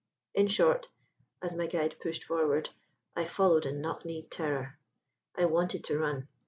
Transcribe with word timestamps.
In 0.33 0.47
short, 0.47 0.89
as 1.43 1.53
my 1.53 1.67
guide 1.67 1.97
pushed 2.01 2.23
forward, 2.23 2.71
I 3.15 3.25
followed 3.25 3.67
in 3.67 3.81
knock 3.81 4.03
knee'd 4.03 4.31
terror. 4.31 4.79
I 5.35 5.45
wanted 5.45 5.83
to 5.83 5.99
run. 5.99 6.27